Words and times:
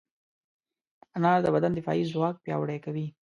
انار 1.17 1.39
د 1.43 1.47
بدن 1.55 1.71
دفاعي 1.73 2.03
ځواک 2.11 2.35
پیاوړی 2.43 2.79
کوي. 2.85 3.05